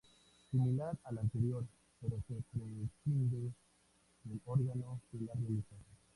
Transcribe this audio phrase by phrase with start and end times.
[0.51, 1.63] Similar a la anterior,
[1.99, 3.51] pero se prescinde
[4.23, 5.75] del órgano que la realiza.